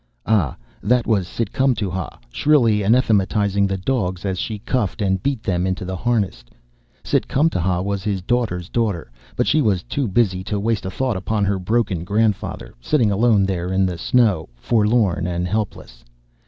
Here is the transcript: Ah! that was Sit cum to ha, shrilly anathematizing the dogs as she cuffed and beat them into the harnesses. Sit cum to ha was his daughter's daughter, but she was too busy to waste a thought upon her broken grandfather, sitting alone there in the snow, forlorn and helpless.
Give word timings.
Ah! 0.25 0.57
that 0.81 1.05
was 1.05 1.27
Sit 1.27 1.53
cum 1.53 1.75
to 1.75 1.91
ha, 1.91 2.17
shrilly 2.31 2.81
anathematizing 2.81 3.67
the 3.67 3.77
dogs 3.77 4.25
as 4.25 4.39
she 4.39 4.57
cuffed 4.57 4.99
and 4.99 5.21
beat 5.21 5.43
them 5.43 5.67
into 5.67 5.85
the 5.85 5.95
harnesses. 5.95 6.43
Sit 7.03 7.27
cum 7.27 7.51
to 7.51 7.59
ha 7.59 7.81
was 7.81 8.01
his 8.03 8.23
daughter's 8.23 8.67
daughter, 8.67 9.11
but 9.35 9.45
she 9.45 9.61
was 9.61 9.83
too 9.83 10.07
busy 10.07 10.43
to 10.45 10.59
waste 10.59 10.87
a 10.87 10.89
thought 10.89 11.15
upon 11.17 11.45
her 11.45 11.59
broken 11.59 12.03
grandfather, 12.03 12.73
sitting 12.81 13.11
alone 13.11 13.43
there 13.43 13.71
in 13.71 13.85
the 13.85 13.99
snow, 13.99 14.49
forlorn 14.55 15.27
and 15.27 15.47
helpless. 15.47 16.03